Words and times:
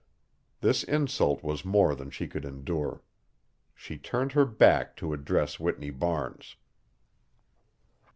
This 0.61 0.81
insult 0.81 1.43
was 1.43 1.63
more 1.63 1.93
than 1.93 2.09
she 2.09 2.27
could 2.27 2.43
endure. 2.43 3.03
She 3.75 3.99
turned 3.99 4.31
her 4.31 4.45
back 4.47 4.95
to 4.97 5.13
address 5.13 5.59
Whitney 5.59 5.91
Barnes. 5.91 6.55